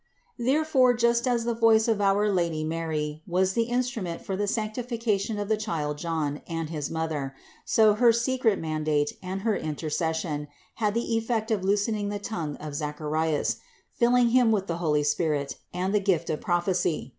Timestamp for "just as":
0.95-1.43